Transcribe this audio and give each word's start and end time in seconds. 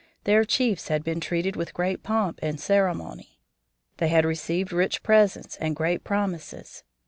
Their 0.23 0.43
chiefs 0.45 0.87
had 0.87 1.03
been 1.03 1.19
treated 1.19 1.55
with 1.55 1.75
great 1.75 2.01
pomp 2.01 2.39
and 2.41 2.59
ceremony. 2.59 3.37
They 3.97 4.07
had 4.07 4.25
received 4.25 4.73
rich 4.73 5.03
presents 5.03 5.57
and 5.57 5.75
great 5.75 6.03
promises. 6.03 6.83